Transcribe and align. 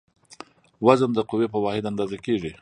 وزن 0.85 1.09
د 1.15 1.19
قوې 1.29 1.47
په 1.53 1.57
واحد 1.63 1.83
اندازه 1.91 2.17
کېږي. 2.25 2.51